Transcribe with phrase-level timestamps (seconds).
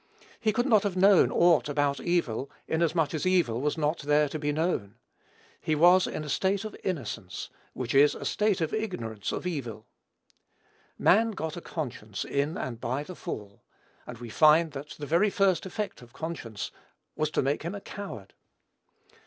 [0.39, 4.39] He could not have known aught about evil, inasmuch as evil was not there to
[4.39, 4.95] be known.
[5.61, 9.85] He was in a state of innocence, which is a state of ignorance of evil.
[10.97, 13.61] Man got a conscience in and by the fall;
[14.07, 16.71] and we find that the very first effect of conscience
[17.15, 18.33] was to make him a coward.